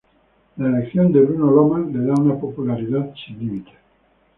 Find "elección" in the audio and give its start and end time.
0.67-1.11